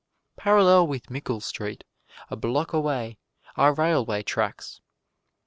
Parallel 0.35 0.87
with 0.87 1.11
Mickle 1.11 1.41
Street, 1.41 1.83
a 2.31 2.35
block 2.35 2.73
away, 2.73 3.19
are 3.55 3.75
railway 3.75 4.23
tracks. 4.23 4.81